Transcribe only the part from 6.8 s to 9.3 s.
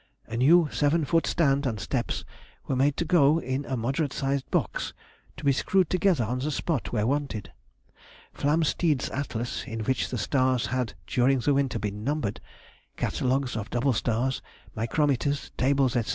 where wanted. Flamsteed's